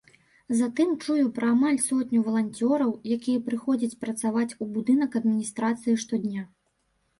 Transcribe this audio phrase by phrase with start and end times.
[0.59, 6.51] Затым чую пра амаль сотню валанцёраў, якія прыходзяць працаваць у будынак адміністрацыі штодня.